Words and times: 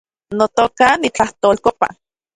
Notoka, 0.37 0.87
nitlajtolkopa 1.01 1.87